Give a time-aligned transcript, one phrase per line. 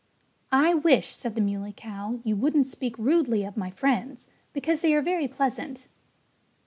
[0.55, 4.95] "I wish," said the Muley Cow, "you wouldn't speak rudely of my friends, because they
[4.95, 5.87] are very pleasant."